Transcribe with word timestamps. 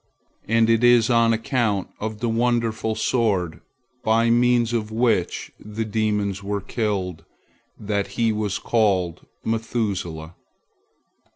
And 0.47 0.67
it 0.67 0.83
is 0.83 1.11
on 1.11 1.31
account 1.31 1.89
of 1.99 2.21
the 2.21 2.27
wonderful 2.27 2.95
sword 2.95 3.61
by 4.03 4.31
means 4.31 4.73
of 4.73 4.89
which 4.89 5.51
the 5.59 5.85
demons 5.85 6.41
were 6.43 6.59
killed 6.59 7.23
that 7.79 8.07
he 8.17 8.31
was 8.33 8.57
called 8.57 9.27
Methuselah. 9.45 10.33